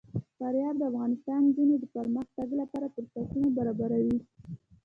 [0.37, 1.11] فاریاب د افغان
[1.45, 4.17] نجونو د پرمختګ لپاره فرصتونه برابروي.